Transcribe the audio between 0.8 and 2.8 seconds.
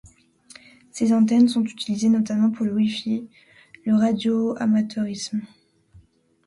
Ces antennes sont utilisées notamment pour le